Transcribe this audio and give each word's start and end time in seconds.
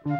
Komiði 0.00 0.12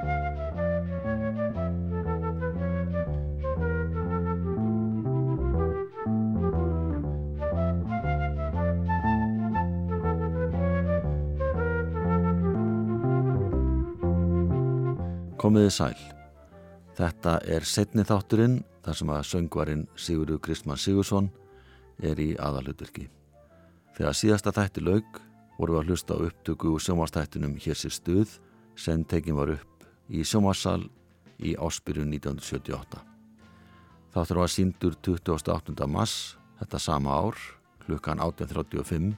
sæl. 15.72 15.96
Þetta 16.98 17.40
er 17.48 17.64
setni 17.64 18.04
þátturinn 18.04 18.60
þar 18.84 18.98
sem 18.98 19.08
að 19.08 19.24
söngvarinn 19.30 19.88
Sigurður 19.96 20.42
Kristmann 20.44 20.76
Sigursson 20.76 21.32
er 22.04 22.20
í 22.20 22.36
aðalutverki. 22.36 23.08
Þegar 23.96 24.12
síðasta 24.12 24.52
þætti 24.52 24.84
laug 24.84 25.24
voru 25.56 25.72
við 25.72 25.80
að 25.80 25.88
hlusta 25.88 26.20
á 26.20 26.24
upptöku 26.28 26.76
úr 26.76 26.84
sjómanstættinum 26.84 27.56
Hér 27.56 27.80
sér 27.80 27.96
stuð 27.96 28.36
sem 28.76 29.08
tekin 29.08 29.40
var 29.40 29.56
upp 29.56 29.69
í 30.10 30.24
sjómansal 30.26 30.82
í 31.40 31.54
áspyrjun 31.56 32.10
1978. 32.12 33.00
Þáttur 34.10 34.40
var 34.42 34.50
síndur 34.50 34.96
28. 35.06 35.86
mass 35.86 36.36
þetta 36.58 36.82
sama 36.82 37.14
ár 37.14 37.38
klukkan 37.84 38.20
18.35 38.20 39.14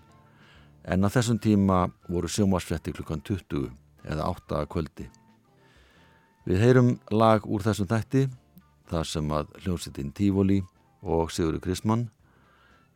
en 0.93 1.07
að 1.07 1.15
þessum 1.17 1.41
tíma 1.43 1.79
voru 2.09 2.29
sjómansfletti 2.31 2.95
klukkan 2.97 3.23
20 3.25 3.71
eða 4.13 4.29
8 4.29 4.63
kvöldi. 4.71 5.09
Við 6.47 6.59
heyrum 6.59 6.97
lag 7.15 7.45
úr 7.47 7.63
þessum 7.65 7.89
þætti 7.91 8.27
þar 8.91 9.09
sem 9.09 9.29
að 9.33 9.53
hljómsittin 9.63 10.11
Tífóli 10.15 10.61
og 11.03 11.31
Sigurður 11.33 11.63
Krismann 11.65 12.09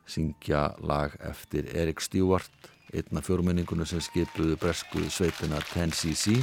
syngja 0.06 0.70
lag 0.86 1.14
eftir 1.26 1.66
Erik 1.74 2.00
Stewart, 2.00 2.50
einna 2.94 3.22
fjórmenningunum 3.22 3.86
sem 3.88 4.02
skipuðu 4.02 4.56
bresku 4.60 5.02
sveitina 5.10 5.58
10cc. 5.72 6.42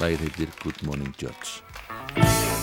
Lagið 0.00 0.26
heitir 0.26 0.56
Good 0.62 0.82
Morning 0.88 1.14
Judge. 1.20 2.59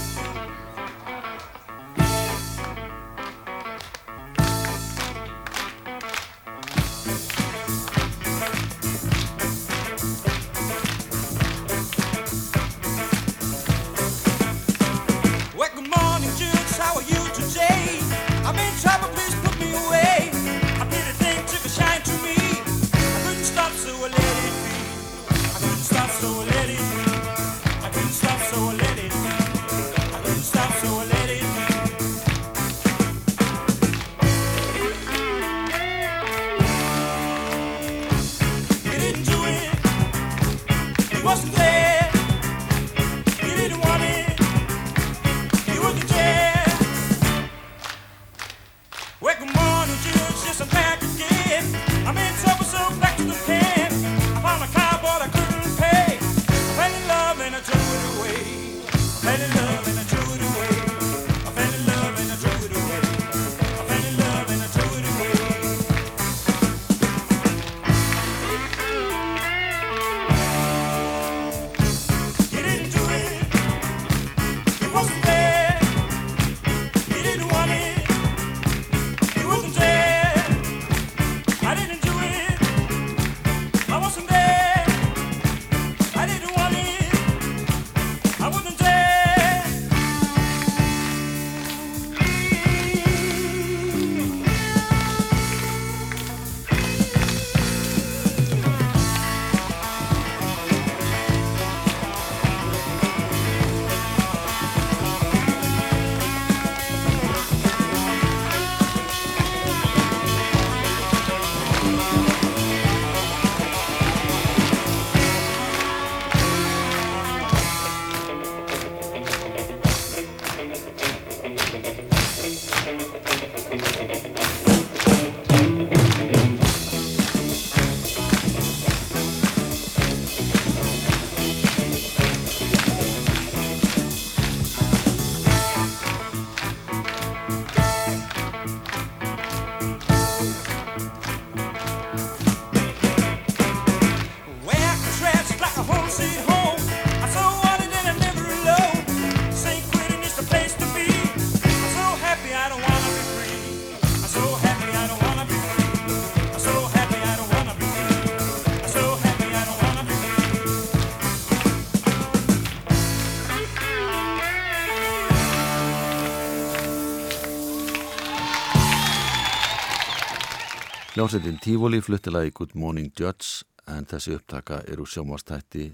Hljómsveitin 171.28 171.60
Tífóli 171.60 172.00
fluttilagi 172.02 172.52
Good 172.56 172.72
Morning 172.74 173.12
Judge 173.20 173.66
en 173.92 174.06
þessi 174.08 174.38
upptaka 174.38 174.78
er 174.88 175.02
úr 175.04 175.10
sjómastætti 175.12 175.90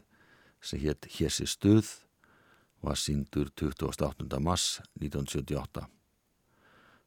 sem 0.61 0.81
hétt 0.83 1.07
Hessi 1.09 1.47
stuð 1.49 1.87
var 2.85 2.99
síndur 3.01 3.49
28. 3.57 4.27
mars 4.37 4.65
1978. 5.01 5.87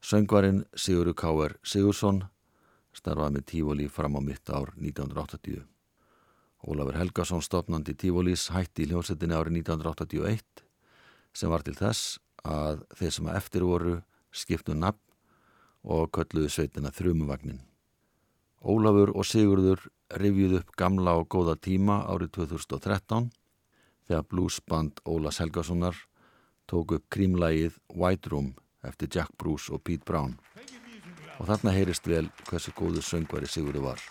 Söngvarinn 0.03 0.65
Sigurður 0.75 1.15
K.R. 1.21 1.55
Sigursson 1.63 2.19
starfaði 2.99 3.37
með 3.37 3.47
Tífóli 3.53 3.87
fram 3.87 4.19
á 4.19 4.21
mitt 4.27 4.51
ár 4.51 4.75
1980. 4.75 5.63
Ólafur 6.67 6.99
Helgason 6.99 7.47
stopnandi 7.47 7.95
Tífólís 7.95 8.49
hætti 8.51 8.89
í 8.89 8.91
hljómsveitinni 8.91 9.39
árið 9.39 9.61
1981 9.61 10.67
sem 11.31 11.55
var 11.55 11.63
til 11.63 11.79
þess 11.79 12.19
að 12.43 12.83
þeir 12.91 13.17
sem 13.21 13.31
að 13.31 13.41
eftir 13.45 13.71
voru 13.71 13.97
skiptu 14.35 14.75
nafn 14.75 14.99
og 15.87 16.11
kölluðu 16.11 16.51
sveitina 16.51 16.91
þrjumuvagnin. 16.91 17.63
Ólafur 18.67 19.13
og 19.15 19.27
Sigurður 19.29 19.85
rivjuð 20.19 20.57
upp 20.61 20.73
gamla 20.79 21.15
og 21.21 21.29
góða 21.31 21.55
tíma 21.63 22.01
árið 22.11 22.33
2013 22.41 23.29
þegar 24.09 24.27
bluesband 24.31 25.03
Ólas 25.07 25.39
Helgasonar 25.43 26.01
tók 26.67 26.97
upp 26.99 27.07
krímlægið 27.15 27.79
White 27.95 28.33
Room 28.35 28.55
eftir 28.83 29.11
Jack 29.15 29.37
Bruce 29.39 29.71
og 29.71 29.85
Pete 29.87 30.07
Brown 30.07 30.35
og 31.39 31.47
þarna 31.47 31.77
heyrist 31.77 32.11
vel 32.11 32.27
hversu 32.49 32.75
góður 32.75 33.07
söngvari 33.07 33.51
Sigurður 33.51 33.93
var. 33.93 34.03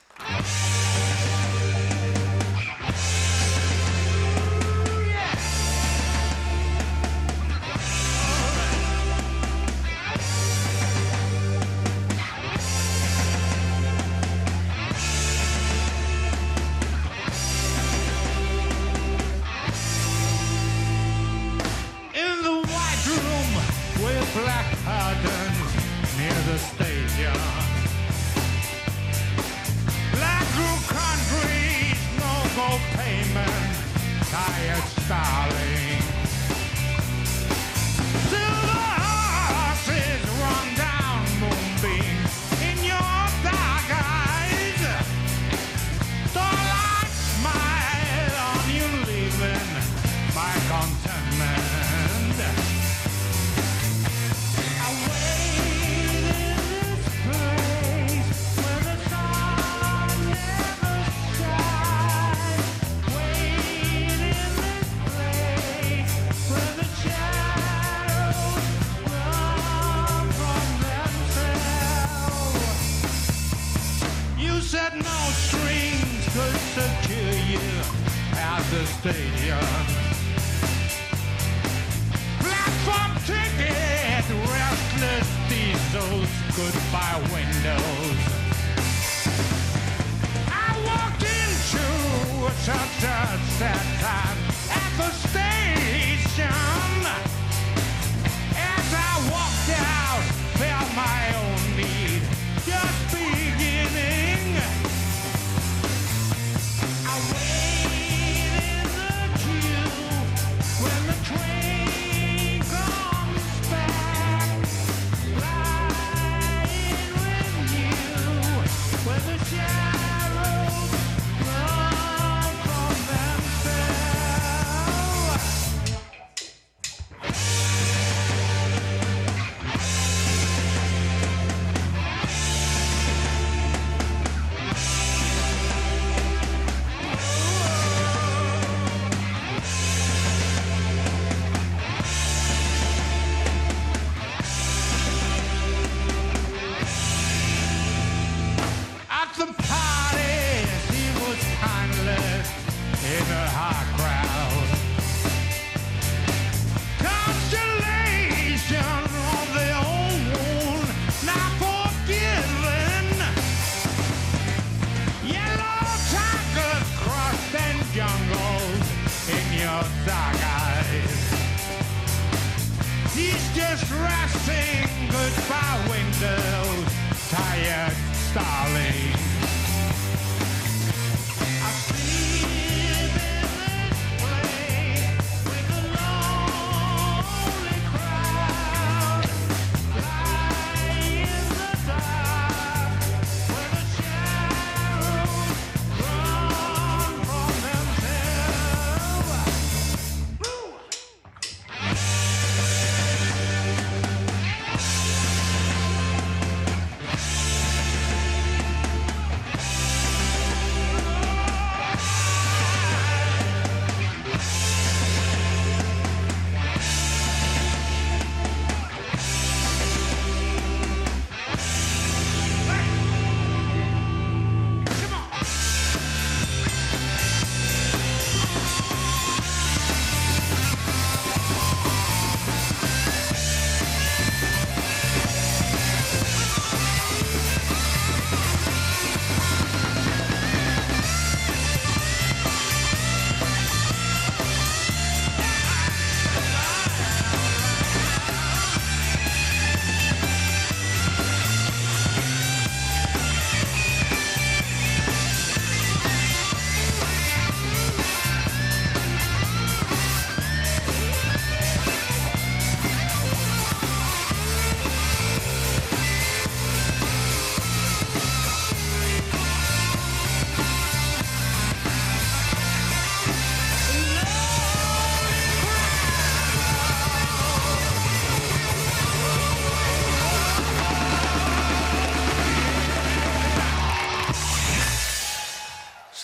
sad 93.57 93.99
time. 94.01 94.34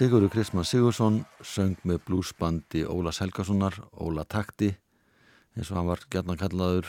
Sigurður 0.01 0.31
Kristmann 0.33 0.65
Sigursson 0.65 1.19
söng 1.45 1.75
með 1.85 1.99
bluesbandi 2.07 2.79
Ólas 2.89 3.19
Helgasonar, 3.21 3.75
Óla 4.01 4.23
Takti 4.25 4.71
eins 5.53 5.69
og 5.69 5.75
hann 5.77 5.89
var 5.91 5.99
gætna 6.09 6.33
kallaður. 6.41 6.87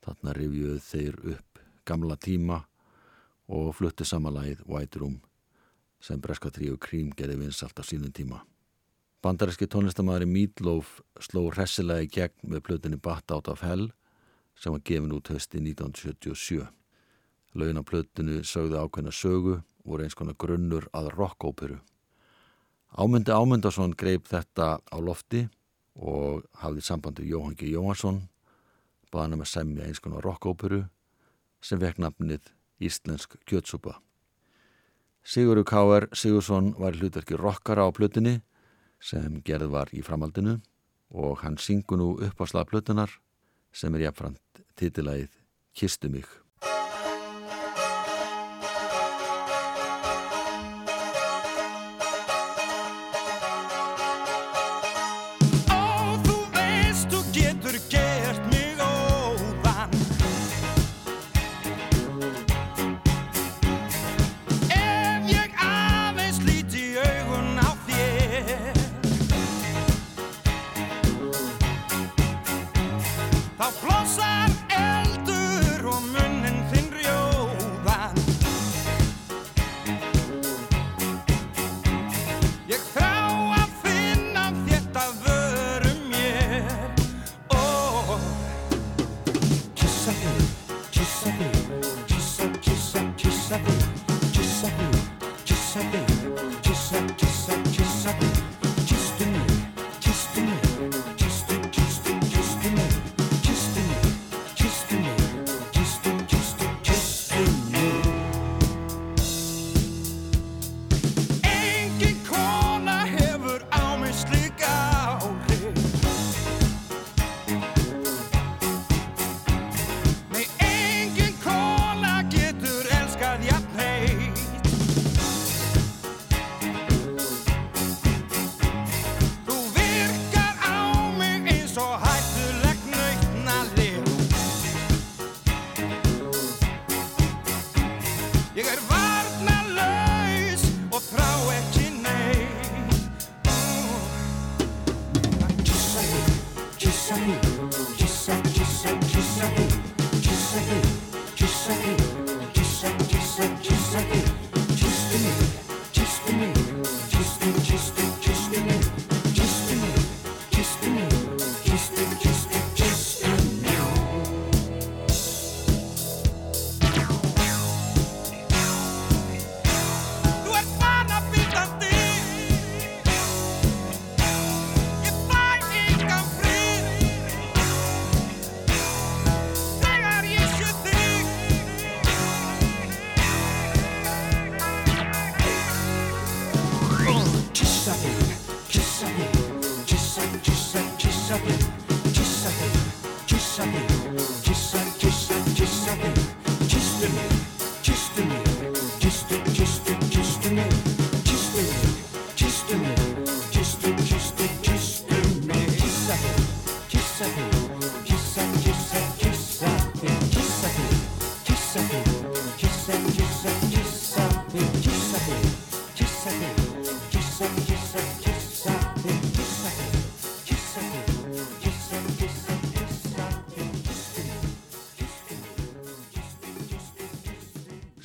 Þarna 0.00 0.32
rifjuð 0.38 0.78
þeir 0.80 1.18
upp 1.34 1.58
gamla 1.84 2.14
tíma 2.16 2.62
og 3.52 3.74
flutti 3.76 4.06
samalægið 4.08 4.62
White 4.64 5.02
Room 5.02 5.18
sem 6.00 6.22
breska 6.24 6.48
tríu 6.48 6.78
Krím 6.80 7.10
gerði 7.12 7.36
vinsalt 7.42 7.76
á 7.76 7.84
sínum 7.84 8.14
tíma. 8.16 8.38
Bandaríski 9.20 9.68
tónlistamæri 9.68 10.24
Mídlóf 10.24 11.02
sló 11.20 11.42
hressilegi 11.50 12.08
gegn 12.14 12.48
með 12.54 12.64
plötunni 12.70 12.96
Bat 12.96 13.34
Out 13.36 13.50
of 13.52 13.60
Hell 13.60 13.90
sem 14.56 14.72
var 14.72 14.80
gefin 14.88 15.12
út 15.12 15.28
hösti 15.34 15.60
1977 15.60 16.64
Laun 17.60 17.76
á 17.76 17.84
plötunni 17.84 18.40
sögðu 18.40 18.80
ákveðna 18.80 19.12
sögu 19.12 19.58
voru 19.84 20.08
eins 20.08 20.16
konar 20.16 20.40
grunnur 20.40 20.88
að 20.96 21.12
rockóperu 21.12 21.76
Ámundi 22.96 23.28
Ámundarsson 23.28 23.92
greip 23.92 24.24
þetta 24.24 24.78
á 24.80 24.96
lofti 25.04 25.42
og 26.00 26.46
hafði 26.62 26.80
sambandi 26.80 27.26
Jóhangi 27.28 27.68
Jóhansson 27.74 28.22
baðan 29.12 29.36
um 29.36 29.42
að 29.44 29.50
semja 29.50 29.84
eins 29.84 30.00
konar 30.00 30.24
rockóperu 30.24 30.78
sem 31.60 31.82
vekk 31.82 32.00
nafnið 32.00 32.48
Íslensk 32.80 33.36
kjötsúpa. 33.44 33.98
Siguru 35.20 35.66
K.R. 35.68 36.08
Sigursson 36.16 36.72
var 36.80 36.96
hlutverki 36.96 37.36
rockara 37.36 37.84
á 37.84 37.92
plötinni 37.92 38.38
sem 38.96 39.42
gerð 39.44 39.74
var 39.76 39.92
í 39.92 40.00
framaldinu 40.00 40.56
og 41.12 41.44
hann 41.44 41.60
syngu 41.60 42.00
nú 42.00 42.08
upp 42.16 42.40
á 42.40 42.44
slagplötunar 42.48 43.12
sem 43.76 43.92
er 43.92 44.08
jafnframt 44.08 44.64
títilægið 44.80 45.36
Kistu 45.76 46.08
mig. 46.08 46.45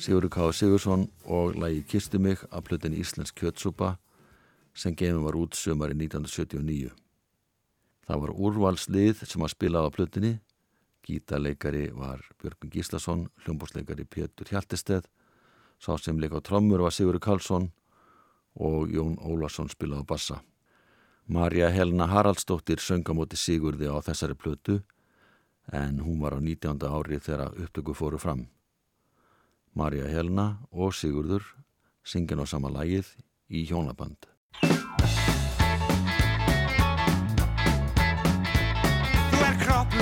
Sigurður 0.02 0.32
K. 0.34 0.46
Sigursson 0.50 1.04
og 1.30 1.54
lagi 1.54 1.84
Kistu 1.86 2.18
mig 2.18 2.40
af 2.50 2.64
plötin 2.66 2.94
Íslensk 2.98 3.36
kjötsúpa 3.38 3.98
sem 4.74 4.96
gefum 4.98 5.22
var 5.22 5.36
út 5.38 5.54
sömari 5.54 5.94
1979. 5.94 6.90
Það 8.08 8.22
var 8.24 8.32
úrvalslið 8.34 9.20
sem 9.22 9.44
að 9.46 9.52
spilaði 9.52 9.86
á 9.86 9.94
plötinni. 9.94 10.32
Gítarleikari 11.06 11.92
var 11.94 12.24
Björgun 12.42 12.72
Gíslason, 12.74 13.28
hljómbúsleikari 13.44 14.02
Pétur 14.02 14.50
Hjaltesteð, 14.50 15.06
sá 15.78 15.94
sem 15.98 16.18
leika 16.18 16.42
á 16.42 16.46
trommur 16.50 16.82
var 16.82 16.90
Sigurður 16.90 17.22
Karlsson 17.22 17.68
og 18.58 18.90
Jón 18.90 19.14
Ólarsson 19.22 19.70
spilaði 19.70 20.02
á 20.02 20.10
bassa. 20.10 20.40
Marja 21.30 21.70
Helena 21.70 22.08
Haraldsdóttir 22.10 22.82
sönga 22.82 23.14
móti 23.14 23.38
Sigurði 23.38 23.86
á 23.86 24.02
þessari 24.02 24.34
plötu 24.34 24.80
en 25.70 26.02
hún 26.02 26.18
var 26.18 26.34
á 26.34 26.42
19. 26.42 26.82
ári 26.90 27.22
þegar 27.22 27.54
upptöku 27.54 27.94
fóru 27.94 28.18
fram. 28.18 28.48
Marja 29.72 30.04
Helna 30.04 30.58
og 30.68 30.92
Sigurður 30.92 31.44
syngin 32.04 32.42
á 32.42 32.46
sama 32.46 32.68
lægið 32.68 33.08
í 33.48 33.64
hjónaband. 33.70 34.28
Þú 39.32 39.38
er 39.46 39.56
kroppur, 39.62 40.01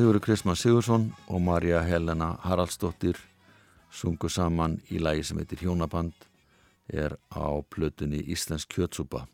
Sigurður 0.00 0.22
Kristmann 0.24 0.56
Sigursson 0.56 1.02
og 1.28 1.42
Marja 1.44 1.82
Helena 1.84 2.30
Haraldsdóttir 2.40 3.18
sungu 3.92 4.30
saman 4.32 4.78
í 4.88 4.96
lægi 4.96 5.26
sem 5.28 5.40
heitir 5.42 5.60
Hjónaband 5.60 6.22
er 6.88 7.18
á 7.28 7.60
plötunni 7.68 8.22
Íslensk 8.32 8.70
kjötsúpa. 8.72 9.26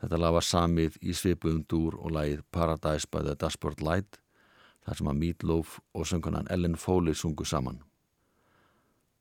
Þetta 0.00 0.20
lag 0.22 0.32
var 0.38 0.46
samið 0.48 0.96
í 1.04 1.12
svipuðum 1.12 1.66
dúr 1.68 1.98
og 2.00 2.14
lagið 2.16 2.46
Paradise 2.48 3.10
by 3.12 3.20
the 3.26 3.34
Dashboard 3.36 3.82
Light 3.84 4.16
þar 4.86 5.00
sem 5.02 5.10
að 5.12 5.20
Meatloaf 5.20 5.74
og 5.92 6.08
söngunan 6.08 6.48
Ellen 6.48 6.80
Foley 6.80 7.12
sungu 7.12 7.44
saman. 7.44 7.82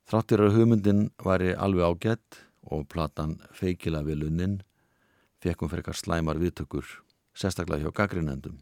Þráttir 0.08 0.46
að 0.46 0.62
hugmyndin 0.62 1.10
væri 1.28 1.58
alveg 1.58 1.92
ágætt 1.92 2.40
og 2.72 2.88
platan 2.88 3.36
feikila 3.52 4.00
við 4.08 4.24
lunnin 4.24 4.62
fekkum 5.44 5.68
fyrir 5.68 5.84
eitthvað 5.84 6.00
slæmar 6.06 6.40
viðtökur, 6.40 6.88
sérstaklega 7.36 7.84
hjá 7.84 7.98
gaggrinendum. 8.00 8.62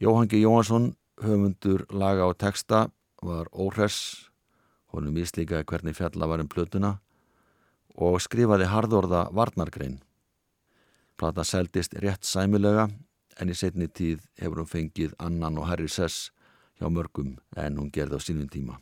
Jóhann 0.00 0.28
G. 0.28 0.38
Jóhansson, 0.38 0.92
höfundur 1.18 1.82
laga 1.90 2.28
og 2.30 2.36
texta, 2.38 2.86
var 3.22 3.48
óhress, 3.50 4.28
honum 4.94 5.16
mislíkaði 5.18 5.66
hvernig 5.66 5.96
fjalla 5.98 6.28
var 6.30 6.38
um 6.38 6.46
plötuna 6.48 6.92
og 7.98 8.20
skrifaði 8.22 8.68
harðorða 8.70 9.24
varnargrein. 9.34 9.98
Plata 11.18 11.42
seldist 11.42 11.98
rétt 11.98 12.22
sæmulega 12.22 12.86
en 13.42 13.50
í 13.50 13.56
setni 13.58 13.88
tíð 13.90 14.22
hefur 14.38 14.62
hún 14.62 14.70
fengið 14.70 15.18
annan 15.18 15.58
og 15.58 15.66
herri 15.66 15.90
sess 15.90 16.30
hjá 16.78 16.86
mörgum 16.86 17.34
en 17.58 17.82
hún 17.82 17.90
gerði 17.90 18.22
á 18.22 18.22
sínum 18.22 18.46
tíma. 18.46 18.78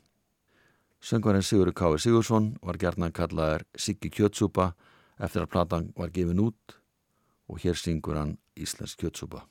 Söngvarinn 1.00 1.44
Sigurður 1.44 1.78
K. 1.80 1.96
Sigursson 1.96 2.58
var 2.60 2.76
gerðnan 2.76 3.16
kallaðar 3.16 3.64
Siggi 3.72 4.12
Kjötsúpa 4.12 4.74
eftir 5.16 5.46
að 5.46 5.52
platan 5.56 5.92
var 5.96 6.12
gefin 6.12 6.44
út 6.44 6.76
og 7.48 7.64
hér 7.64 7.80
syngur 7.80 8.20
hann 8.20 8.36
Íslensk 8.52 9.00
Kjötsúpa. 9.00 9.46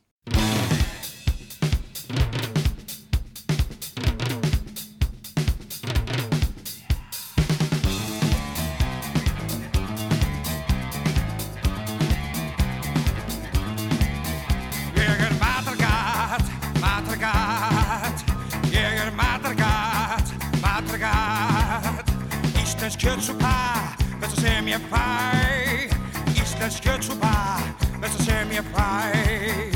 Íslensk 22.85 23.01
kjötsúpa, 23.01 23.53
þetta 24.21 24.27
sem 24.37 24.67
ég 24.69 24.83
fæ 24.91 25.05
Íslensk 26.37 26.85
kjötsúpa, 26.85 27.33
þetta 27.97 28.25
sem 28.27 28.53
ég 28.53 28.69
fæ 28.75 29.74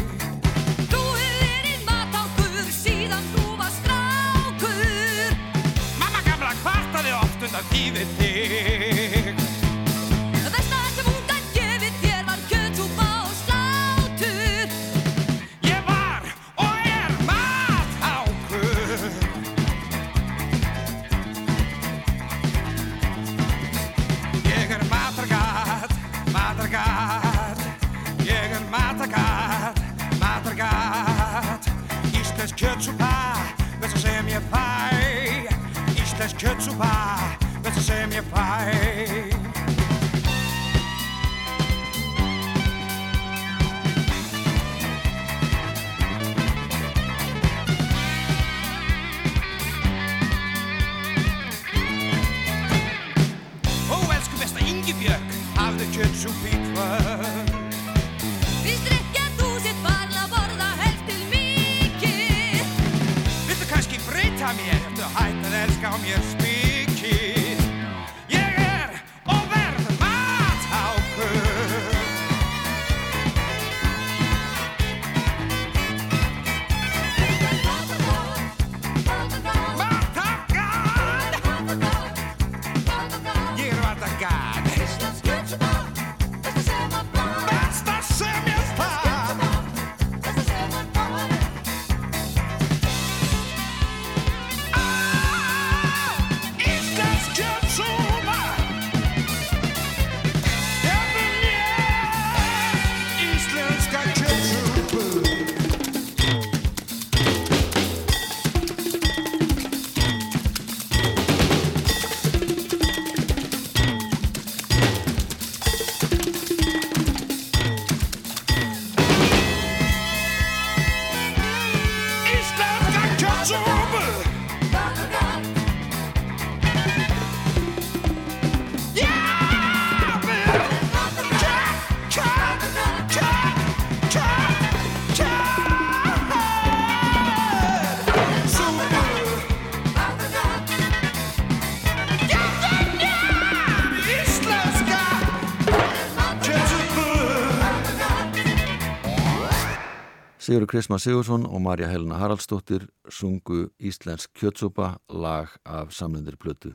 Sigurður 150.50 150.66
Kristmann 150.72 150.98
Sigursson 150.98 151.44
og 151.46 151.62
Marja 151.62 151.86
Helena 151.92 152.18
Haraldsdóttir 152.18 152.88
sungu 153.14 153.68
Íslensk 153.78 154.32
kjötsúpa 154.34 154.96
lag 155.14 155.52
af 155.62 155.92
samlendir 155.94 156.40
plötu. 156.42 156.72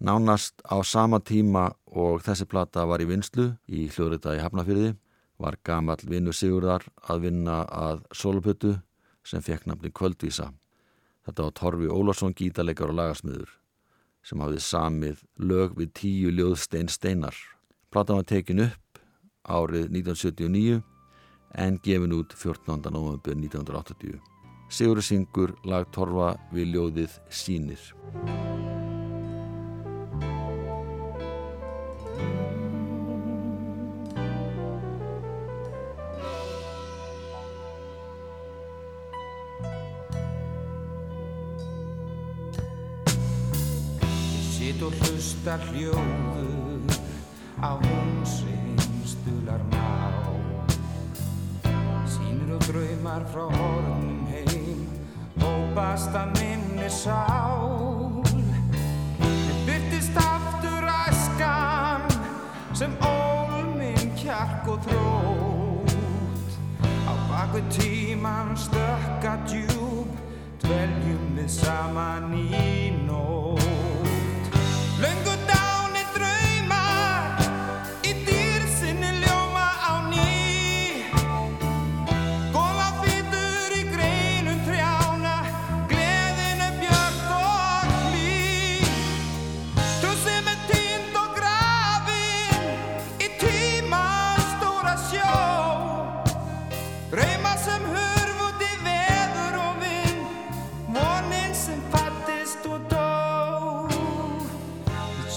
Nánast 0.00 0.62
á 0.64 0.80
sama 0.80 1.20
tíma 1.20 1.74
og 1.92 2.22
þessi 2.24 2.46
plata 2.48 2.86
var 2.88 3.04
í 3.04 3.06
vinslu 3.10 3.50
í 3.68 3.90
hljóðrita 3.92 4.32
í 4.32 4.40
Hafnafyrði 4.40 4.94
var 5.36 5.58
gamall 5.60 6.00
vinnu 6.08 6.32
Sigurðar 6.32 6.86
að 7.04 7.26
vinna 7.26 7.58
að 7.68 8.00
solopötu 8.16 8.78
sem 9.28 9.44
fekk 9.44 9.66
nafni 9.68 9.92
Kvöldvísa. 9.92 10.48
Þetta 11.28 11.42
var 11.42 11.52
Torfi 11.52 11.92
Ólafsson 11.92 12.32
gítarleikar 12.32 12.94
og 12.94 12.96
lagasmiður 12.96 13.52
sem 14.24 14.40
hafði 14.40 14.64
samið 14.64 15.20
lög 15.36 15.76
við 15.76 15.92
tíu 16.00 16.32
ljóðstein 16.32 16.88
steinar. 16.88 17.36
Platan 17.92 18.22
var 18.22 18.24
tekin 18.24 18.70
upp 18.70 19.04
árið 19.44 19.92
1979 20.00 20.80
en 21.54 21.78
gefin 21.82 22.12
út 22.12 22.32
14. 22.32 22.90
november 22.90 23.34
1980. 23.34 24.20
Sigurður 24.72 25.04
syngur 25.04 25.52
lag 25.68 25.88
torfa 25.92 26.32
við 26.52 26.72
ljóðið 26.76 27.18
Sýnir. 27.28 27.82
Sitt 44.56 44.80
og 44.86 44.96
hlusta 45.02 45.58
hljóður 45.68 46.96
á 47.60 47.76
hún 47.76 48.11
Draumar 52.72 53.22
frá 53.28 53.42
hornum 53.52 54.24
heim. 54.32 54.86
Hópast 55.42 56.14
að 56.16 56.30
minni 56.38 56.86
sál. 56.88 58.22
En 59.20 59.58
byrtist 59.66 60.16
aftur 60.16 60.86
æskan 60.88 62.08
sem 62.72 62.96
ólminn 63.04 64.14
kjark 64.16 64.72
og 64.72 64.88
þrótt. 64.88 66.56
Á 67.04 67.12
baku 67.28 67.60
tíman 67.76 68.56
stökka 68.56 69.36
djúb 69.44 70.08
Dveljum 70.64 71.36
við 71.36 71.52
saman 71.52 72.32
í 72.40 73.01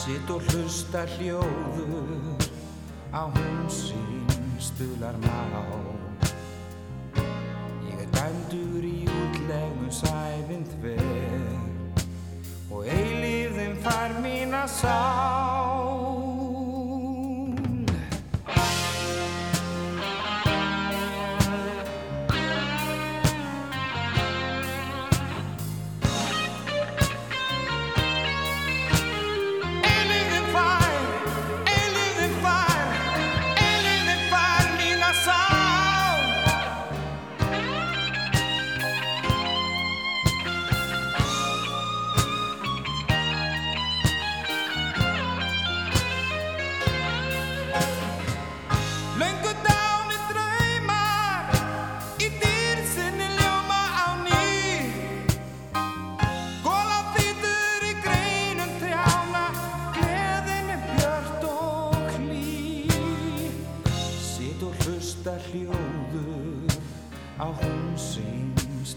sitt 0.06 0.30
og 0.30 0.42
hlusta 0.52 1.02
hljóður 1.16 2.44
Á 3.10 3.26
hún 3.26 3.70
sín 3.72 4.28
stular 4.60 5.16
má. 5.24 5.40
Ég 7.90 8.04
er 8.04 8.10
dæmdur 8.14 8.86
í 8.86 9.08
útlegum 9.08 9.90
sæfinn 9.90 10.68
þver 10.76 11.02
Og 12.70 12.86
eilíðin 12.86 13.80
fær 13.82 14.20
mína 14.22 14.66
sál. 14.68 14.76
Eilíðin 14.84 15.55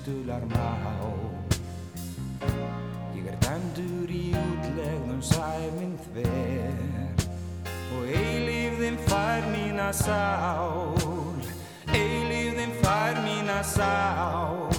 stular 0.08 0.40
má 0.48 0.68
Ég 3.12 3.26
er 3.28 3.36
dæmdur 3.44 4.08
í 4.08 4.32
útlegðum 4.32 5.20
sæminn 5.20 5.96
þver. 6.06 7.24
Og 7.92 8.04
eilífðin 8.16 8.96
fær 9.04 9.48
mína 9.52 9.88
sál. 9.92 10.96
Eilífðin 11.92 12.72
fær 12.80 13.20
mína 13.26 13.58
sál. 13.66 14.70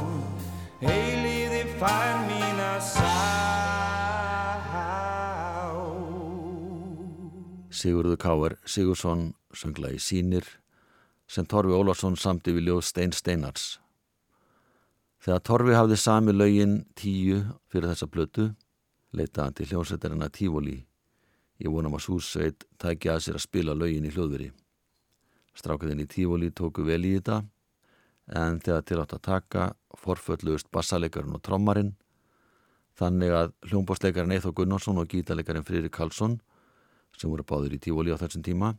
Eilífðin 0.82 1.76
fær 1.82 2.16
mína 2.30 2.72
sál. 2.82 3.28
Sigurður 7.70 8.18
Káur 8.24 8.58
Sigursson 8.66 9.36
söngla 9.54 9.94
í 9.94 10.02
Sýnir 10.02 10.48
sem 11.30 11.46
Torfi 11.46 11.76
Ólafsson 11.76 12.18
samti 12.18 12.56
við 12.56 12.72
ljóð 12.72 12.84
Stein 12.90 13.14
Steinars. 13.14 13.78
Þegar 15.20 15.42
Torfi 15.44 15.76
hafði 15.76 15.98
sami 16.00 16.32
lögin 16.32 16.78
tíu 16.96 17.42
fyrir 17.68 17.92
þessa 17.92 18.08
blötu, 18.08 18.46
leitaði 19.12 19.44
hann 19.44 19.56
til 19.58 19.66
hljómsveitarina 19.68 20.30
Tífóli. 20.32 20.78
Ég 21.60 21.72
vonum 21.74 21.98
að 21.98 22.06
Súsveit 22.06 22.64
tækja 22.80 23.18
að 23.18 23.24
sér 23.26 23.40
að 23.40 23.44
spila 23.44 23.76
lögin 23.76 24.08
í 24.08 24.12
hljóðveri. 24.16 24.52
Strákaðin 25.60 26.06
í 26.06 26.08
Tífóli 26.08 26.54
tóku 26.56 26.86
vel 26.88 27.02
í 27.04 27.18
þetta, 27.18 27.42
en 28.32 28.62
þegar 28.64 28.86
til 28.86 29.00
átt 29.02 29.16
að 29.18 29.26
taka 29.28 29.66
forföllust 30.00 30.70
bassalekarinn 30.72 31.36
og 31.36 31.44
trommarinn, 31.44 31.98
þannig 32.96 33.34
að 33.36 33.52
hljómbásleikarinn 33.68 34.36
Eithó 34.36 34.54
Gunnarsson 34.56 35.02
og 35.02 35.10
gítalekarinn 35.12 35.66
Frýri 35.68 35.92
Karlsson 35.92 36.38
sem 37.18 37.28
voru 37.32 37.44
báður 37.44 37.76
í 37.76 37.82
tífóli 37.82 38.14
á 38.16 38.22
þessum 38.22 38.46
tíma, 38.46 38.72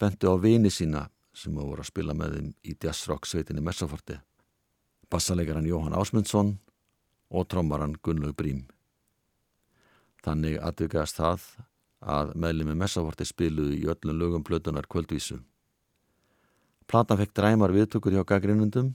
bentu 0.00 0.32
á 0.32 0.36
vini 0.40 0.72
sína 0.72 1.06
sem 1.36 1.52
voru 1.52 1.82
að 1.84 1.90
spila 1.90 2.16
með 2.16 2.38
þeim 2.38 2.50
í 2.64 2.76
jazzrock 2.80 3.28
sveitinni 3.28 3.64
Messaforti, 3.64 4.16
bassalegaran 5.10 5.66
Jóhann 5.66 5.96
Ásmundsson 5.96 6.56
og 7.30 7.48
trommaran 7.48 7.96
Gunnlaug 8.02 8.36
Brím. 8.36 8.66
Þannig 10.24 10.58
atvikaðast 10.62 11.18
það 11.20 11.44
að 12.02 12.32
meðlimi 12.34 12.74
Messaforti 12.78 13.26
spiluðu 13.26 13.76
í 13.76 13.86
öllum 13.90 14.18
lögum 14.20 14.46
plötunar 14.46 14.86
kvöldvísu. 14.90 15.40
Platan 16.86 17.18
fekk 17.18 17.34
dræmar 17.34 17.74
viðtökur 17.74 18.14
hjá 18.14 18.24
gaggrinnundum 18.26 18.94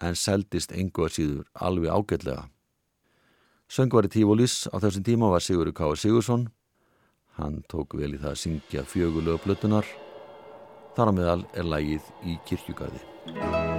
en 0.00 0.14
seldist 0.16 0.72
engu 0.72 1.04
að 1.04 1.16
síður 1.16 1.48
alveg 1.52 1.92
ágætlega. 1.92 2.48
Söngvari 3.68 4.08
Tífólís 4.12 4.68
á 4.70 4.76
þessum 4.78 5.04
tíma 5.04 5.32
var 5.32 5.42
Sigurður 5.42 5.74
K. 5.74 5.96
Sigursson 5.96 6.46
Hann 7.36 7.60
tók 7.68 7.92
vel 7.98 8.14
í 8.16 8.20
það 8.20 8.32
að 8.32 8.38
syngja 8.40 8.84
fjögulegu 8.88 9.42
plötunar. 9.44 9.88
Þar 10.96 11.12
á 11.12 11.16
meðal 11.20 11.40
er 11.52 11.68
lægið 11.68 12.12
í 12.24 12.38
kirkjugarði. 12.48 13.75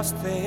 Kvílast 0.00 0.20
þeir 0.22 0.39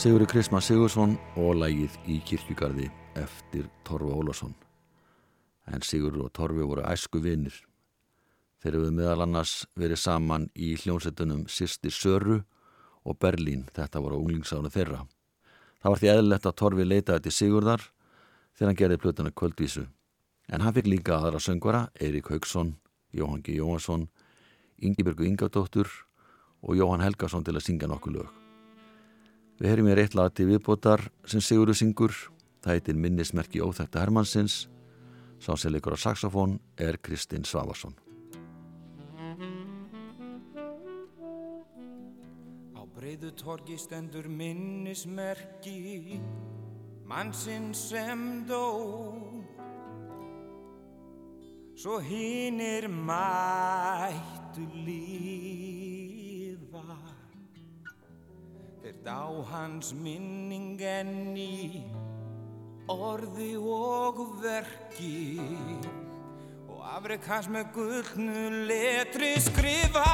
Sigurður 0.00 0.30
Krisma 0.30 0.62
Sigursson 0.64 1.10
og 1.36 1.58
lægið 1.60 1.96
í 2.08 2.14
kirkjugarði 2.24 2.86
eftir 3.20 3.66
Torfi 3.84 4.08
Ólafsson. 4.08 4.54
En 5.68 5.84
Sigurður 5.84 6.30
og 6.30 6.32
Torfi 6.38 6.64
voru 6.64 6.86
æsku 6.88 7.20
vinnir. 7.20 7.52
Þeir 8.64 8.78
eru 8.78 8.94
meðal 8.96 9.26
annars 9.26 9.66
verið 9.76 10.00
saman 10.00 10.46
í 10.56 10.70
hljómsettunum 10.80 11.44
Sýsti 11.52 11.92
Söru 11.92 12.38
og 13.04 13.20
Berlín, 13.20 13.66
þetta 13.76 14.00
voru 14.00 14.22
unglingsánu 14.22 14.72
þeirra. 14.72 15.04
Það 15.84 15.92
var 15.92 16.00
því 16.00 16.12
eðlilegt 16.14 16.48
að 16.48 16.58
Torfi 16.64 16.88
leitaði 16.88 17.26
til 17.28 17.36
Sigurðar 17.42 17.86
þegar 18.56 18.72
hann 18.72 18.80
gerði 18.80 19.00
plötuna 19.04 19.36
Kvöldvísu. 19.36 19.86
En 20.48 20.64
hann 20.64 20.78
fikk 20.80 20.88
líka 20.88 21.20
aðra 21.20 21.44
söngvara, 21.44 21.90
Eirik 22.00 22.32
Haugsson, 22.32 22.78
Jóhann 23.12 23.44
G. 23.44 23.60
Jóhansson, 23.60 24.08
Ingibjörgu 24.80 25.28
Ingadóttur 25.28 25.92
og 26.64 26.80
Jóhann 26.80 27.04
Helgason 27.04 27.44
til 27.44 27.60
að 27.60 27.66
syngja 27.68 27.92
nokkuð 27.92 28.22
lög. 28.22 28.39
Við 29.60 29.68
heyrim 29.68 29.90
ég 29.90 29.96
reitt 29.98 30.14
lag 30.16 30.30
til 30.32 30.46
viðbótar 30.48 31.02
sem 31.28 31.42
Sigurður 31.44 31.76
syngur. 31.76 32.14
Það 32.64 32.78
heitir 32.78 32.96
minnismerki 32.96 33.60
óþækta 33.60 34.00
Hermannsins. 34.00 34.54
Sá 35.36 35.52
sem 35.52 35.74
leikur 35.74 35.92
á 35.92 36.00
saxofón 36.00 36.56
er 36.80 36.96
Kristinn 36.96 37.44
Svavarsson. 37.44 37.92
Á 42.72 42.82
breiðu 42.96 43.34
torgi 43.36 43.76
stendur 43.76 44.32
minnismerki 44.32 46.16
mannsinn 47.04 47.74
sem 47.76 48.46
dó 48.48 48.64
Svo 51.76 52.00
hinnir 52.00 52.88
mættu 52.88 54.64
lífa 54.84 55.59
Þeir 59.00 59.14
dá 59.16 59.44
hans 59.48 59.94
minning 59.96 60.76
enni 60.84 61.84
orði 62.92 63.54
og 63.56 64.18
verki. 64.42 65.40
Og 66.68 66.82
afrek 66.98 67.24
hans 67.30 67.48
með 67.48 67.72
gullnu 67.78 68.66
letri 68.68 69.32
skrifa 69.40 70.04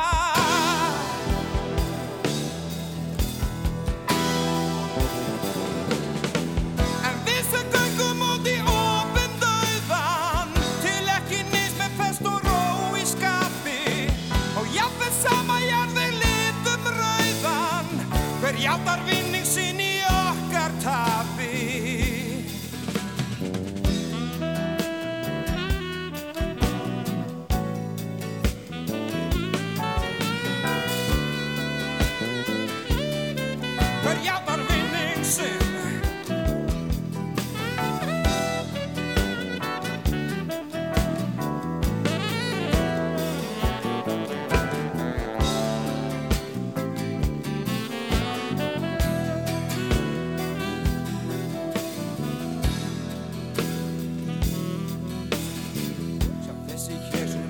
cantar 18.77 19.05
bien. 19.07 19.16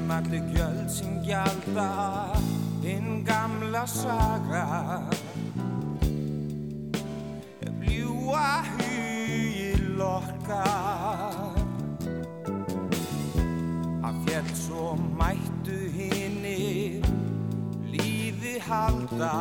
Sem 0.06 0.14
allir 0.14 0.42
gjöld 0.54 0.90
sem 0.90 1.22
gjalda 1.24 1.88
hinn 2.82 3.24
gamla 3.24 3.86
saga. 3.86 5.02
Bljúa 7.80 8.62
hugi 8.76 9.74
lokkar 9.98 11.58
Að 14.06 14.20
fjell 14.28 14.52
svo 14.54 14.94
mættu 15.18 15.78
hinnir 15.96 17.02
lífi 17.90 18.60
halda. 18.62 19.34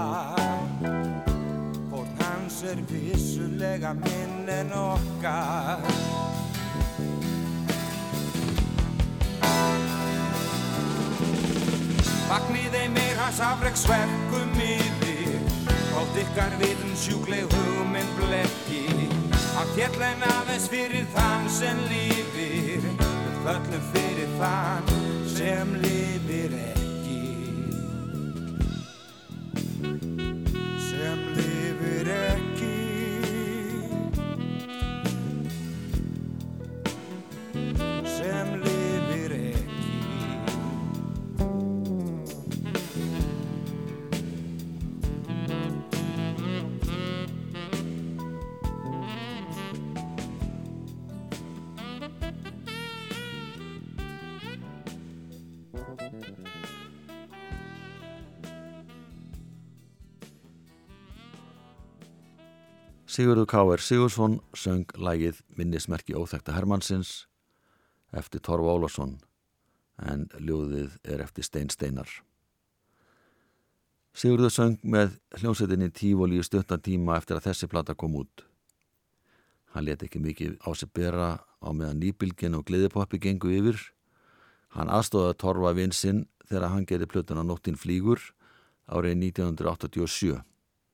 Fórn 1.91 2.17
hans 2.23 2.63
er 2.63 2.81
vissulega 2.89 3.93
minn 3.93 4.49
en 4.49 4.73
okkar 4.73 6.24
Fagnið 12.35 12.73
þeim 12.73 12.97
er 12.99 13.19
hans 13.21 13.37
afreiksverkum 13.39 14.57
yfir. 14.59 15.37
Þótt 15.93 16.17
ykkar 16.19 16.57
vitum 16.59 16.91
sjúkleg 16.99 17.47
hugminn 17.55 18.11
blekki. 18.17 19.07
Að 19.55 19.71
fjallæn 19.77 20.27
aðeins 20.33 20.67
fyrir 20.73 21.07
þann 21.15 21.47
sem 21.61 21.79
lifir. 21.87 22.89
Við 22.91 23.43
föllum 23.47 23.91
fyrir 23.93 24.35
þann 24.41 24.97
sem 25.31 25.77
lifir. 25.79 25.95
ekki 26.55 26.84
Sigurður 63.15 63.45
K.R. 63.47 63.79
Sigursson 63.79 64.33
söng 64.59 64.89
lægið 64.99 65.37
Minnismerki 65.55 66.17
óþekta 66.19 66.51
Hermannsins 66.51 67.29
eftir 68.11 68.41
Torfa 68.43 68.73
Ólafsson 68.75 69.13
en 70.03 70.25
ljóðið 70.35 70.97
er 71.13 71.23
eftir 71.23 71.47
Stein 71.47 71.71
Steinar. 71.71 72.09
Sigurður 74.11 74.51
söng 74.51 74.83
með 74.83 75.15
hljómsveitinni 75.39 75.93
Tífóli 75.95 76.41
í 76.41 76.43
stuttan 76.43 76.83
tíma 76.83 77.15
eftir 77.15 77.39
að 77.39 77.47
þessi 77.47 77.71
plata 77.71 77.95
kom 77.95 78.19
út. 78.19 78.43
Hann 79.71 79.87
let 79.87 80.03
ekki 80.03 80.19
mikið 80.19 80.59
á 80.67 80.75
sig 80.75 80.91
bera 80.91 81.31
á 81.39 81.69
meðan 81.71 82.03
nýbilgin 82.03 82.59
og 82.59 82.67
gleðipoppi 82.67 83.23
gengu 83.23 83.55
yfir. 83.55 83.79
Hann 84.75 84.91
aðstóðaði 84.91 85.39
Torfa 85.39 85.77
vinsinn 85.79 86.25
þegar 86.49 86.73
hann 86.73 86.89
gerði 86.89 87.13
plötuna 87.15 87.47
Nóttin 87.47 87.79
flýgur 87.79 88.19
árið 88.91 89.21
1987 89.31 90.41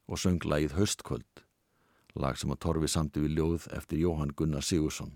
og 0.05 0.21
söng 0.21 0.45
lagið 0.45 0.77
Höstkvöld, 0.77 1.49
lag 2.15 2.37
sem 2.37 2.51
að 2.51 2.59
Torfi 2.65 2.89
samti 2.91 3.21
við 3.23 3.37
ljóð 3.37 3.67
eftir 3.77 4.01
Jóhann 4.01 4.33
Gunnar 4.35 4.65
Sigursson. 4.65 5.13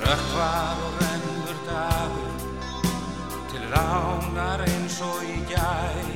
Rökkvar 0.00 0.84
og 0.86 1.02
rennur 1.02 1.58
dagur 1.66 2.46
til 3.50 3.66
ránar 3.74 4.64
eins 4.66 5.02
og 5.06 5.26
í 5.26 5.42
gær 5.50 6.14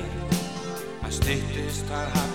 að 1.05 1.13
styttist 1.19 1.93
að 1.95 2.17
á 2.19 2.34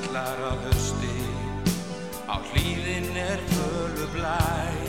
hlýðin 2.52 3.12
er 3.18 3.44
fölu 3.54 4.08
blær 4.14 4.80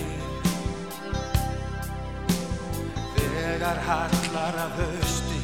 Þegar 3.17 3.81
hallar 3.87 4.61
af 4.67 4.79
hösti 4.81 5.41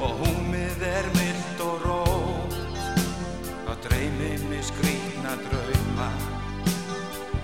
og 0.00 0.16
húmið 0.22 0.82
er 0.88 1.08
mild 1.16 1.62
og 1.64 1.84
rót 1.84 2.56
þá 3.66 3.72
dreymið 3.84 4.46
mér 4.50 4.64
skrýtna 4.66 5.36
drauma. 5.44 6.08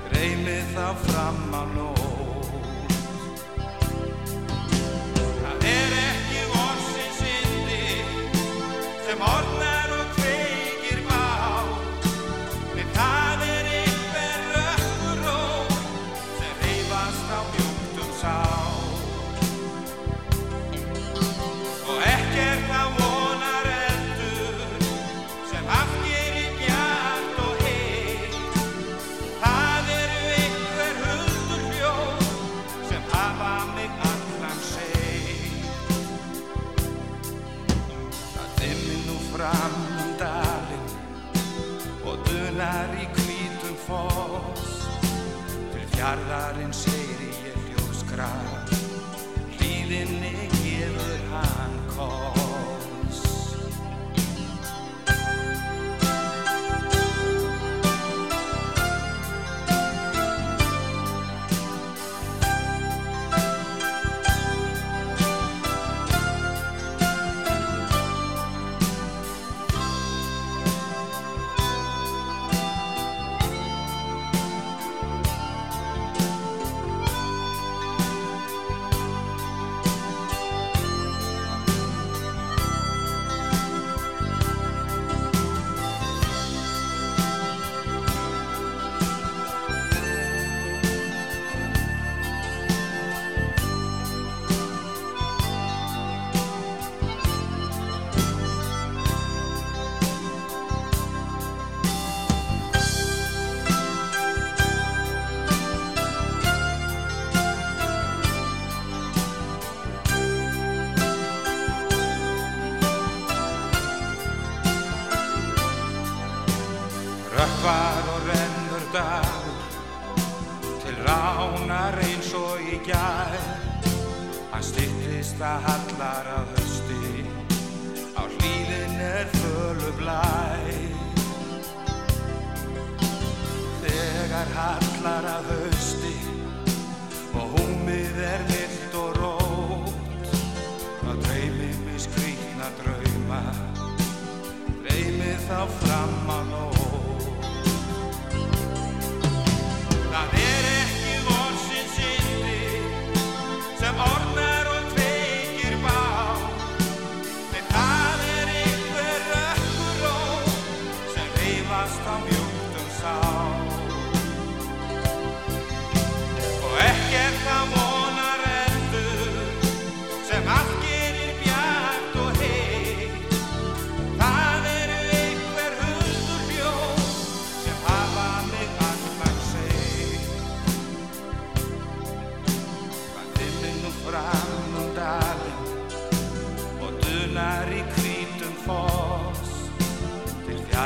Dreymið 0.08 0.72
þá 0.74 0.88
fram 1.06 1.54
á 1.54 1.62
nót 1.76 1.95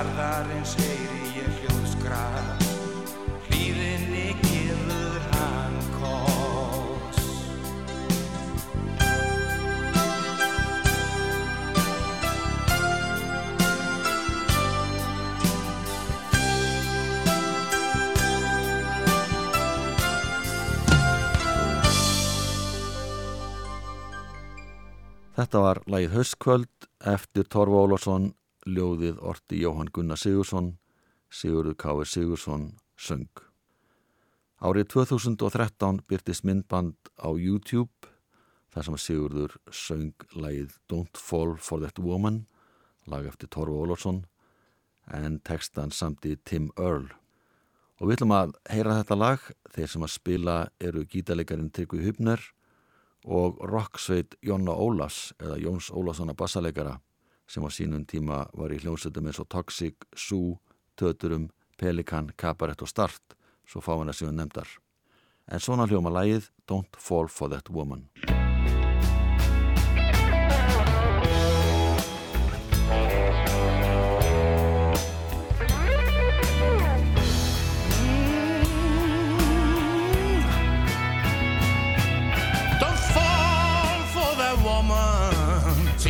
Til 0.01 0.09
fjardarins 0.17 0.71
heyri 0.81 1.27
ég 1.37 1.57
hljóðskraf, 1.61 2.63
hlýðinni 3.51 4.31
gefur 4.41 5.27
hann 5.35 5.77
koss. 5.99 7.21
Þetta 25.37 25.59
var 25.69 25.85
lagið 25.85 26.17
Höstkvöld 26.17 26.93
eftir 27.05 27.53
Torfa 27.53 27.85
Ólafsson, 27.85 28.33
ljóðið 28.75 29.21
Orti 29.23 29.61
Jóhann 29.61 29.91
Gunnar 29.93 30.19
Sigursson, 30.21 30.75
Sigurður 31.31 31.77
K.R. 31.79 32.07
Sigursson 32.07 32.67
söng. 32.99 33.31
Árið 34.61 34.91
2013 34.93 36.03
byrtist 36.11 36.45
myndband 36.45 36.97
á 37.17 37.31
YouTube 37.33 38.11
þar 38.75 38.87
sem 38.87 38.99
Sigurður 39.01 39.57
söng 39.73 40.27
lagið 40.37 40.77
Don't 40.91 41.19
Fall 41.19 41.57
for 41.57 41.83
That 41.83 41.99
Woman, 41.99 42.45
lag 43.07 43.27
eftir 43.27 43.51
Torfa 43.51 43.75
Ólafsson, 43.75 44.25
en 45.11 45.41
textan 45.43 45.91
samt 45.91 46.27
í 46.29 46.37
Tim 46.45 46.71
Earl. 46.79 47.09
Og 48.01 48.09
við 48.09 48.21
ætlum 48.21 48.37
að 48.37 48.57
heyra 48.71 49.01
þetta 49.01 49.19
lag, 49.19 49.51
þeir 49.75 49.93
sem 49.93 50.07
að 50.07 50.15
spila 50.15 50.57
eru 50.81 51.05
gítalegarinn 51.09 51.73
Tryggvi 51.75 52.05
Hubner 52.07 52.45
og 53.25 53.59
rocksveit 53.69 54.39
Jonna 54.45 54.73
Ólafs 54.73 55.35
eða 55.41 55.59
Jóns 55.61 55.91
Ólafssona 55.93 56.37
bassalegara 56.37 56.99
sem 57.51 57.67
á 57.67 57.71
sínum 57.75 58.07
tíma 58.07 58.45
var 58.55 58.71
í 58.71 58.79
hljómsveitum 58.79 59.27
eins 59.27 59.41
og 59.43 59.49
Toxic, 59.51 60.07
Sue, 60.15 60.61
Töturum, 60.95 61.49
Pelikan, 61.81 62.31
Kabarett 62.39 62.85
og 62.85 62.91
Start, 62.91 63.35
svo 63.67 63.83
fá 63.83 63.97
hann 63.97 64.13
að 64.13 64.23
séu 64.23 64.31
nefndar. 64.31 64.71
En 65.51 65.63
svona 65.63 65.89
hljóma 65.91 66.15
lagið 66.15 66.53
Don't 66.71 66.95
Fall 66.99 67.27
for 67.27 67.51
That 67.51 67.73
Woman. 67.75 68.07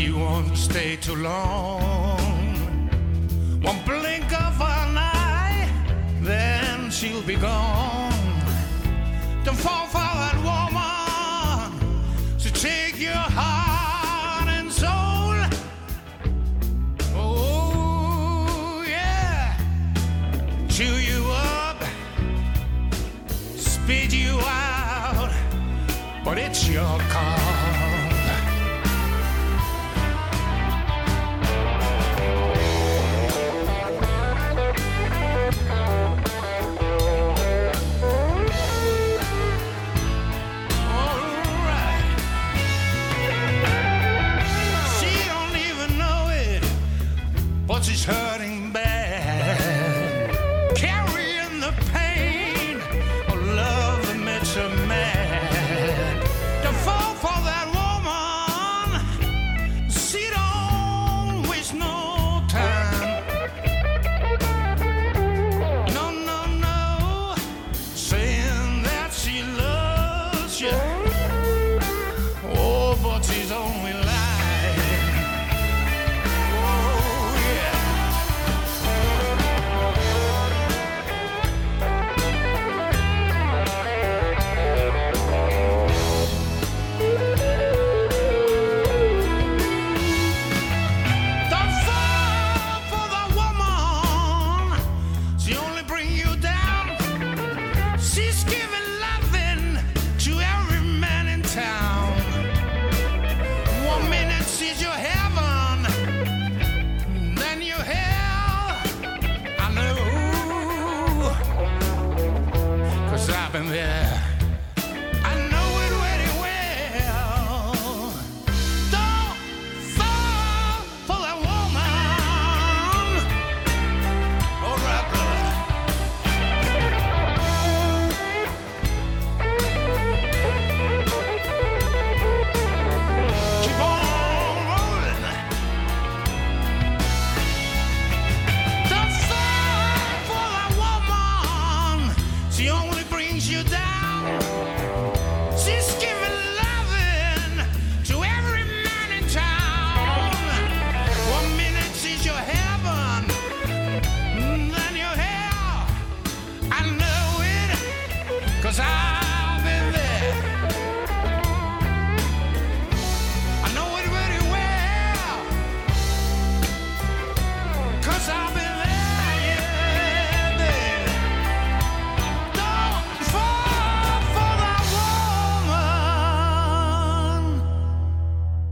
She 0.01 0.11
won't 0.11 0.57
stay 0.57 0.97
too 0.97 1.15
long. 1.15 2.17
One 3.61 3.81
blink 3.85 4.33
of 4.33 4.59
an 4.59 4.97
eye, 4.97 5.69
then 6.23 6.91
she'll 6.91 7.21
be 7.21 7.37
gone. 7.37 8.11
Don't 9.45 9.59
fall 9.59 9.87
for 9.89 9.99
that 10.23 10.39
woman. 10.49 12.39
She 12.39 12.49
take 12.51 12.99
your 12.99 13.27
heart 13.39 14.49
and 14.49 14.73
soul. 14.73 15.37
Oh 17.15 18.83
yeah, 18.89 19.55
chew 20.71 20.97
you 21.11 21.27
up, 21.31 21.85
spit 23.55 24.15
you 24.15 24.41
out 24.41 25.31
but 26.25 26.39
it's 26.39 26.69
your 26.69 26.99
call. 27.11 27.40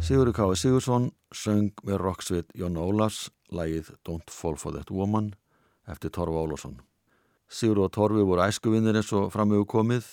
Sigurður 0.09 0.33
K. 0.33 0.45
Sigursson 0.57 1.11
söng 1.37 1.83
með 1.85 1.99
rocksveit 2.01 2.55
Jonna 2.57 2.81
Ólafs 2.81 3.27
lagið 3.53 3.91
Don't 4.09 4.33
Fall 4.33 4.57
for 4.57 4.73
That 4.73 4.89
Woman 4.89 5.35
eftir 5.85 6.09
Torfa 6.17 6.47
Ólafsson. 6.47 6.79
Sigurður 7.45 7.91
og 7.91 7.93
Torfi 7.93 8.25
voru 8.25 8.47
æskuvinnir 8.47 8.97
eins 8.97 9.13
og 9.13 9.29
framöfu 9.35 9.69
komið. 9.69 10.09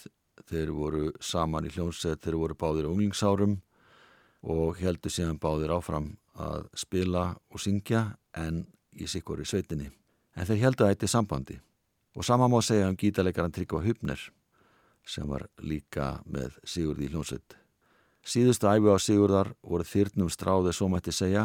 Þeir 0.51 0.73
voru 0.75 1.05
saman 1.23 1.69
í 1.69 1.71
hljómsveit, 1.71 2.19
þeir 2.19 2.39
voru 2.41 2.59
báðir 2.59 2.91
unglingsárum 2.91 3.55
og 4.43 4.83
heldur 4.83 5.15
síðan 5.15 5.39
báðir 5.39 5.77
áfram 5.79 6.17
að 6.35 6.67
spila 6.75 7.29
og 7.47 7.63
syngja 7.63 8.17
en 8.35 8.65
í 8.91 9.07
sikkur 9.07 9.39
í 9.39 9.47
sveitinni. 9.47 9.93
En 10.35 10.43
þeir 10.43 10.65
heldur 10.67 10.91
ætti 10.91 11.07
sambandi 11.07 11.61
og 12.19 12.27
sama 12.27 12.51
má 12.51 12.59
segja 12.59 12.91
um 12.91 12.99
gítarleikaran 12.99 13.55
Tryggva 13.55 13.85
Hupner 13.87 14.31
sem 15.07 15.23
var 15.23 15.47
líka 15.63 16.17
með 16.27 16.59
Sigurði 16.67 17.07
í 17.07 17.15
hljómsveit. 17.15 17.63
Síðustu 18.25 18.65
æfi 18.65 18.89
á 18.89 18.97
Sigurðar 18.97 19.51
voru 19.61 19.85
þyrnum 19.85 20.31
stráðið 20.33 20.73
svo 20.73 20.87
mætti 20.89 21.13
segja 21.13 21.43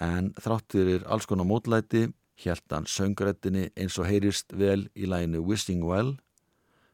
en 0.00 0.30
þrátturir 0.40 1.04
alls 1.04 1.28
konar 1.28 1.44
mótlæti 1.44 2.06
hjælt 2.40 2.72
hann 2.72 2.88
söngrættinni 2.88 3.66
eins 3.76 3.98
og 4.00 4.08
heyrist 4.08 4.54
vel 4.56 4.86
í 4.96 5.04
læginu 5.10 5.42
Wishing 5.44 5.84
Well 5.84 6.14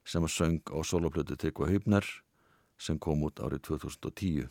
sem 0.03 0.27
að 0.27 0.35
söng 0.35 0.59
á 0.67 0.79
soloplötu 0.83 1.37
Tryggva 1.39 1.71
Hupner 1.71 2.09
sem 2.75 2.99
kom 2.99 3.23
út 3.29 3.39
árið 3.39 3.63
2010. 3.69 4.51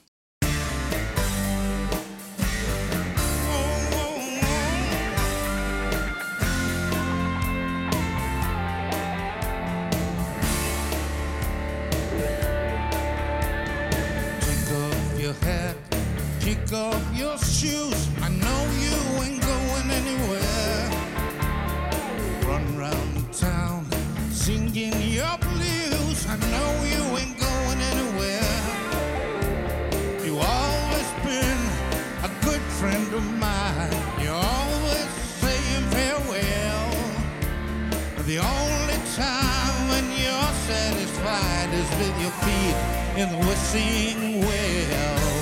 Is 41.83 41.89
with 41.99 42.21
your 42.21 42.31
feet 42.43 42.77
in 43.21 43.27
the 43.33 43.39
wishing 43.47 44.41
well. 44.47 45.33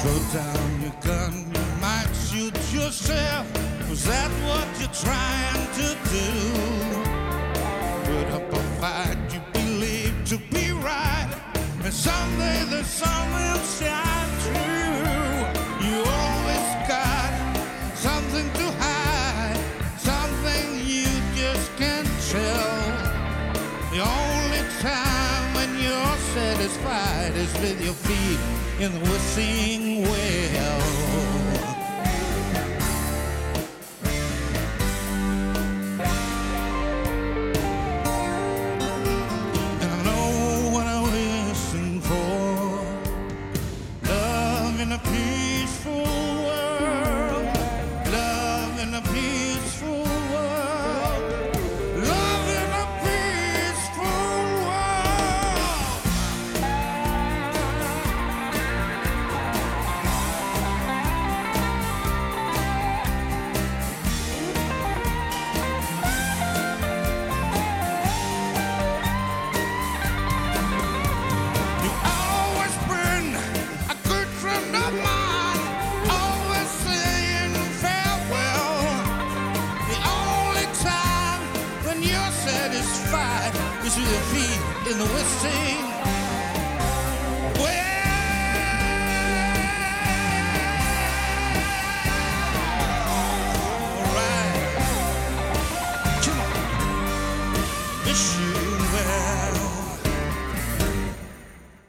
Throw 0.00 0.18
down 0.40 0.82
your 0.82 0.96
gun, 1.02 1.32
you 1.54 1.64
might 1.80 2.10
shoot 2.28 2.56
yourself. 2.72 3.46
Was 3.90 4.04
that 4.06 4.30
what 4.48 4.66
you're 4.80 4.96
trying 5.04 5.66
to 5.80 5.88
do? 6.10 6.55
With 28.16 28.30
your 28.30 28.38
feet 28.38 28.84
in 28.84 28.92
the 28.92 29.00
wishing 29.10 30.02
well. 30.02 30.85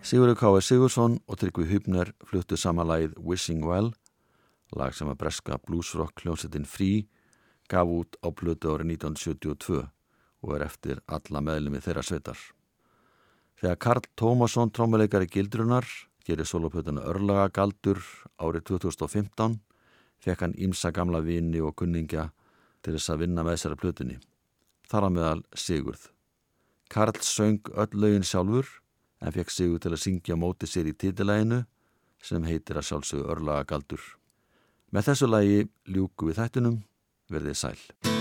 Sigurður 0.08 0.38
K. 0.40 0.50
Sigursson 0.64 1.18
og 1.28 1.36
Tryggvi 1.36 1.66
Hübner 1.68 2.14
fluttu 2.30 2.56
sama 2.56 2.86
lagið 2.88 3.18
Wishing 3.20 3.66
Well, 3.68 3.90
lag 4.72 4.94
sem 4.96 5.10
að 5.12 5.18
breska 5.20 5.58
bluesrock 5.66 6.24
hljómsettin 6.24 6.64
Free 6.64 7.02
gaf 7.68 7.92
út 7.92 8.16
á 8.24 8.32
blötu 8.32 8.72
árið 8.72 8.94
1972 8.94 9.82
og 9.82 10.54
er 10.56 10.64
eftir 10.64 11.02
alla 11.12 11.44
meðlumi 11.44 11.84
þeirra 11.84 12.06
sveitar. 12.08 12.40
Þegar 13.60 13.82
Karl 13.84 14.08
Tómasson, 14.16 14.72
trómuleikari 14.72 15.28
Gildrunar, 15.28 15.84
gerir 16.24 16.48
solopötuna 16.48 17.04
Örlaga 17.04 17.52
Galdur 17.52 18.00
árið 18.40 18.70
2015, 18.80 19.60
fekk 20.24 20.48
hann 20.48 20.56
ímsa 20.56 20.96
gamla 20.96 21.20
vini 21.20 21.60
og 21.60 21.76
kunningja 21.84 22.30
til 22.80 22.96
þess 22.96 23.12
að 23.12 23.26
vinna 23.26 23.44
með 23.44 23.58
þessari 23.58 23.84
plötunni. 23.84 24.20
Þar 24.88 25.04
á 25.04 25.10
meðal 25.20 25.48
Sigurð. 25.52 26.14
Karl 26.88 27.20
söng 27.20 27.60
öll 27.76 27.92
lögin 27.92 28.24
sjálfur 28.24 28.78
en 29.22 29.34
fekk 29.34 29.54
Sigur 29.54 29.82
til 29.82 29.94
að 29.94 30.04
syngja 30.04 30.38
á 30.38 30.42
móti 30.42 30.70
sér 30.70 30.90
í 30.92 30.96
titilæginu 30.98 31.64
sem 32.24 32.44
heitir 32.50 32.80
að 32.80 32.90
sjálfsögðu 32.90 33.32
Örlaga 33.34 33.70
Galdur. 33.72 34.04
Með 34.92 35.12
þessu 35.12 35.32
lagi 35.32 35.66
ljúku 35.90 36.30
við 36.30 36.40
þættunum 36.42 36.80
verðið 37.32 37.60
sæl. 37.64 38.17